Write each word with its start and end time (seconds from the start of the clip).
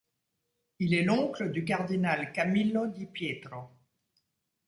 Il 0.79 0.95
est 0.95 1.03
l'oncle 1.03 1.51
du 1.51 1.63
cardinal 1.63 2.31
Camillo 2.31 2.87
Di 2.87 3.05
Pietro. 3.05 3.69